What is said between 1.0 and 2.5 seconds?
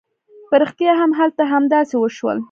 هم هلته همداسې وشول.